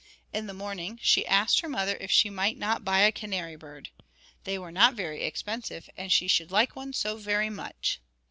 [0.33, 3.89] In the morning she asked her mother if she might not buy a canary bird.
[4.45, 8.01] They were not very expensive, and she should like one so very much.'